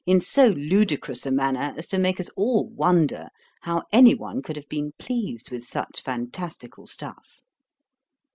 [0.03, 3.27] in so ludicrous a manner, as to make us all wonder
[3.61, 7.43] how any one could have been pleased with such fantastical stuff.